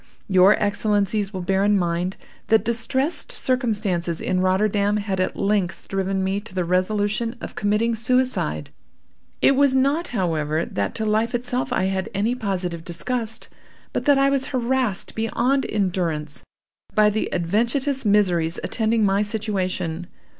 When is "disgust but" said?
12.83-14.05